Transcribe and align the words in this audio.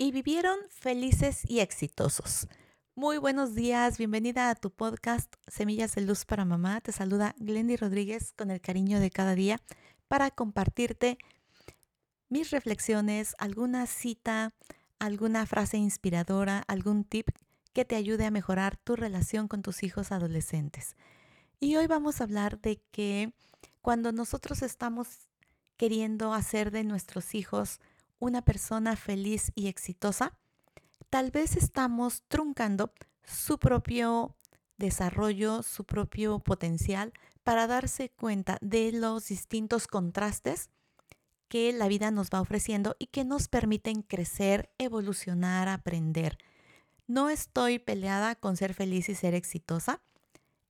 y 0.00 0.12
vivieron 0.12 0.56
felices 0.70 1.42
y 1.46 1.60
exitosos. 1.60 2.48
Muy 2.94 3.18
buenos 3.18 3.54
días, 3.54 3.98
bienvenida 3.98 4.48
a 4.48 4.54
tu 4.54 4.70
podcast 4.70 5.30
Semillas 5.46 5.94
de 5.94 6.00
Luz 6.00 6.24
para 6.24 6.46
Mamá. 6.46 6.80
Te 6.80 6.90
saluda 6.90 7.34
Glendy 7.36 7.76
Rodríguez 7.76 8.32
con 8.32 8.50
el 8.50 8.62
cariño 8.62 8.98
de 8.98 9.10
cada 9.10 9.34
día 9.34 9.60
para 10.08 10.30
compartirte 10.30 11.18
mis 12.30 12.50
reflexiones, 12.50 13.34
alguna 13.36 13.86
cita, 13.86 14.54
alguna 14.98 15.44
frase 15.44 15.76
inspiradora, 15.76 16.64
algún 16.66 17.04
tip 17.04 17.28
que 17.74 17.84
te 17.84 17.96
ayude 17.96 18.24
a 18.24 18.30
mejorar 18.30 18.78
tu 18.78 18.96
relación 18.96 19.48
con 19.48 19.60
tus 19.60 19.82
hijos 19.82 20.12
adolescentes. 20.12 20.96
Y 21.60 21.76
hoy 21.76 21.86
vamos 21.88 22.22
a 22.22 22.24
hablar 22.24 22.58
de 22.62 22.80
que 22.90 23.34
cuando 23.82 24.12
nosotros 24.12 24.62
estamos 24.62 25.28
queriendo 25.76 26.32
hacer 26.32 26.70
de 26.70 26.84
nuestros 26.84 27.34
hijos 27.34 27.80
una 28.20 28.42
persona 28.42 28.94
feliz 28.94 29.50
y 29.56 29.66
exitosa, 29.66 30.38
tal 31.10 31.32
vez 31.32 31.56
estamos 31.56 32.22
truncando 32.28 32.92
su 33.24 33.58
propio 33.58 34.36
desarrollo, 34.76 35.62
su 35.62 35.84
propio 35.84 36.38
potencial 36.38 37.12
para 37.42 37.66
darse 37.66 38.10
cuenta 38.10 38.58
de 38.60 38.92
los 38.92 39.28
distintos 39.28 39.88
contrastes 39.88 40.70
que 41.48 41.72
la 41.72 41.88
vida 41.88 42.12
nos 42.12 42.30
va 42.30 42.40
ofreciendo 42.40 42.94
y 42.98 43.06
que 43.06 43.24
nos 43.24 43.48
permiten 43.48 44.02
crecer, 44.02 44.70
evolucionar, 44.78 45.68
aprender. 45.68 46.38
No 47.08 47.28
estoy 47.28 47.80
peleada 47.80 48.36
con 48.36 48.56
ser 48.56 48.72
feliz 48.72 49.08
y 49.08 49.16
ser 49.16 49.34
exitosa. 49.34 50.00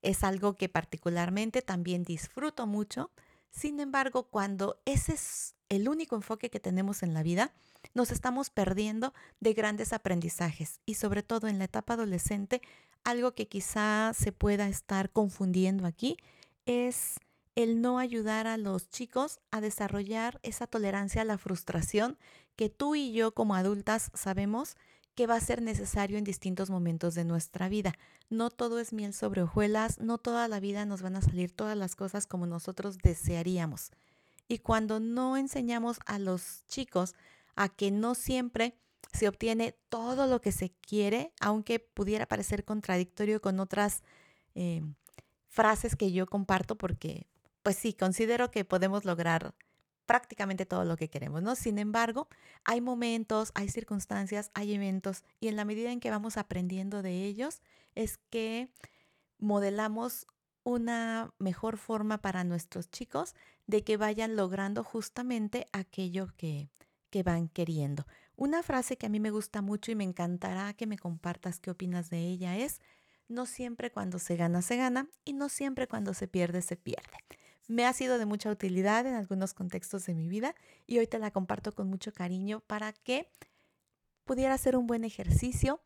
Es 0.00 0.24
algo 0.24 0.54
que 0.54 0.70
particularmente 0.70 1.60
también 1.60 2.02
disfruto 2.02 2.66
mucho. 2.66 3.10
Sin 3.50 3.80
embargo, 3.80 4.24
cuando 4.24 4.80
ese 4.84 5.14
es 5.14 5.54
el 5.68 5.88
único 5.88 6.16
enfoque 6.16 6.50
que 6.50 6.60
tenemos 6.60 7.02
en 7.02 7.14
la 7.14 7.22
vida, 7.22 7.52
nos 7.94 8.10
estamos 8.10 8.50
perdiendo 8.50 9.12
de 9.40 9.54
grandes 9.54 9.92
aprendizajes 9.92 10.80
y 10.86 10.94
sobre 10.94 11.22
todo 11.22 11.48
en 11.48 11.58
la 11.58 11.64
etapa 11.64 11.94
adolescente, 11.94 12.60
algo 13.04 13.32
que 13.34 13.48
quizá 13.48 14.12
se 14.14 14.32
pueda 14.32 14.68
estar 14.68 15.10
confundiendo 15.10 15.86
aquí 15.86 16.16
es 16.66 17.18
el 17.54 17.80
no 17.80 17.98
ayudar 17.98 18.46
a 18.46 18.56
los 18.56 18.88
chicos 18.88 19.40
a 19.50 19.60
desarrollar 19.60 20.38
esa 20.42 20.66
tolerancia 20.66 21.22
a 21.22 21.24
la 21.24 21.38
frustración 21.38 22.18
que 22.56 22.68
tú 22.68 22.94
y 22.94 23.12
yo 23.12 23.32
como 23.32 23.54
adultas 23.54 24.10
sabemos 24.14 24.76
que 25.20 25.26
va 25.26 25.34
a 25.34 25.40
ser 25.40 25.60
necesario 25.60 26.16
en 26.16 26.24
distintos 26.24 26.70
momentos 26.70 27.14
de 27.14 27.26
nuestra 27.26 27.68
vida. 27.68 27.92
No 28.30 28.48
todo 28.48 28.80
es 28.80 28.94
miel 28.94 29.12
sobre 29.12 29.42
hojuelas, 29.42 30.00
no 30.00 30.16
toda 30.16 30.48
la 30.48 30.60
vida 30.60 30.86
nos 30.86 31.02
van 31.02 31.14
a 31.14 31.20
salir 31.20 31.52
todas 31.52 31.76
las 31.76 31.94
cosas 31.94 32.26
como 32.26 32.46
nosotros 32.46 32.96
desearíamos. 32.96 33.90
Y 34.48 34.60
cuando 34.60 34.98
no 34.98 35.36
enseñamos 35.36 35.98
a 36.06 36.18
los 36.18 36.64
chicos 36.68 37.14
a 37.54 37.68
que 37.68 37.90
no 37.90 38.14
siempre 38.14 38.78
se 39.12 39.28
obtiene 39.28 39.76
todo 39.90 40.26
lo 40.26 40.40
que 40.40 40.52
se 40.52 40.70
quiere, 40.70 41.34
aunque 41.38 41.80
pudiera 41.80 42.24
parecer 42.24 42.64
contradictorio 42.64 43.42
con 43.42 43.60
otras 43.60 44.02
eh, 44.54 44.80
frases 45.48 45.96
que 45.96 46.12
yo 46.12 46.28
comparto, 46.28 46.78
porque 46.78 47.26
pues 47.62 47.76
sí, 47.76 47.92
considero 47.92 48.50
que 48.50 48.64
podemos 48.64 49.04
lograr 49.04 49.54
prácticamente 50.10 50.66
todo 50.66 50.84
lo 50.84 50.96
que 50.96 51.08
queremos, 51.08 51.40
¿no? 51.40 51.54
Sin 51.54 51.78
embargo, 51.78 52.26
hay 52.64 52.80
momentos, 52.80 53.52
hay 53.54 53.68
circunstancias, 53.68 54.50
hay 54.54 54.74
eventos 54.74 55.22
y 55.38 55.46
en 55.46 55.54
la 55.54 55.64
medida 55.64 55.92
en 55.92 56.00
que 56.00 56.10
vamos 56.10 56.36
aprendiendo 56.36 57.00
de 57.00 57.26
ellos 57.26 57.62
es 57.94 58.18
que 58.28 58.72
modelamos 59.38 60.26
una 60.64 61.32
mejor 61.38 61.76
forma 61.76 62.18
para 62.18 62.42
nuestros 62.42 62.90
chicos 62.90 63.36
de 63.68 63.84
que 63.84 63.96
vayan 63.96 64.34
logrando 64.34 64.82
justamente 64.82 65.68
aquello 65.72 66.34
que, 66.36 66.70
que 67.10 67.22
van 67.22 67.46
queriendo. 67.46 68.04
Una 68.34 68.64
frase 68.64 68.96
que 68.96 69.06
a 69.06 69.10
mí 69.10 69.20
me 69.20 69.30
gusta 69.30 69.62
mucho 69.62 69.92
y 69.92 69.94
me 69.94 70.02
encantará 70.02 70.74
que 70.74 70.88
me 70.88 70.98
compartas 70.98 71.60
qué 71.60 71.70
opinas 71.70 72.10
de 72.10 72.18
ella 72.18 72.56
es, 72.56 72.80
no 73.28 73.46
siempre 73.46 73.92
cuando 73.92 74.18
se 74.18 74.34
gana 74.34 74.60
se 74.60 74.76
gana 74.76 75.08
y 75.24 75.34
no 75.34 75.48
siempre 75.48 75.86
cuando 75.86 76.14
se 76.14 76.26
pierde 76.26 76.62
se 76.62 76.74
pierde. 76.74 77.29
Me 77.70 77.86
ha 77.86 77.92
sido 77.92 78.18
de 78.18 78.26
mucha 78.26 78.50
utilidad 78.50 79.06
en 79.06 79.14
algunos 79.14 79.54
contextos 79.54 80.04
de 80.04 80.12
mi 80.12 80.26
vida 80.26 80.56
y 80.88 80.98
hoy 80.98 81.06
te 81.06 81.20
la 81.20 81.30
comparto 81.30 81.70
con 81.70 81.86
mucho 81.86 82.12
cariño 82.12 82.64
para 82.66 82.92
que 82.92 83.30
pudiera 84.24 84.58
ser 84.58 84.76
un 84.76 84.88
buen 84.88 85.04
ejercicio, 85.04 85.80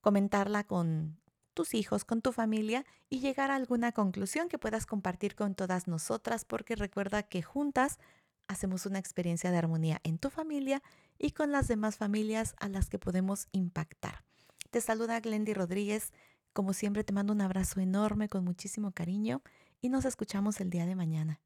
comentarla 0.00 0.64
con 0.64 1.20
tus 1.52 1.74
hijos, 1.74 2.06
con 2.06 2.22
tu 2.22 2.32
familia 2.32 2.86
y 3.10 3.20
llegar 3.20 3.50
a 3.50 3.56
alguna 3.56 3.92
conclusión 3.92 4.48
que 4.48 4.56
puedas 4.56 4.86
compartir 4.86 5.34
con 5.34 5.54
todas 5.54 5.88
nosotras, 5.88 6.46
porque 6.46 6.74
recuerda 6.74 7.22
que 7.22 7.42
juntas 7.42 7.98
hacemos 8.48 8.86
una 8.86 8.98
experiencia 8.98 9.50
de 9.50 9.58
armonía 9.58 10.00
en 10.04 10.16
tu 10.16 10.30
familia 10.30 10.82
y 11.18 11.32
con 11.32 11.52
las 11.52 11.68
demás 11.68 11.98
familias 11.98 12.54
a 12.60 12.70
las 12.70 12.88
que 12.88 12.98
podemos 12.98 13.46
impactar. 13.52 14.24
Te 14.70 14.80
saluda 14.80 15.20
Glendy 15.20 15.52
Rodríguez. 15.52 16.14
Como 16.54 16.72
siempre 16.72 17.04
te 17.04 17.12
mando 17.12 17.34
un 17.34 17.42
abrazo 17.42 17.78
enorme 17.78 18.30
con 18.30 18.42
muchísimo 18.42 18.92
cariño 18.92 19.42
y 19.80 19.88
nos 19.88 20.04
escuchamos 20.04 20.60
el 20.60 20.70
día 20.70 20.86
de 20.86 20.94
mañana. 20.94 21.40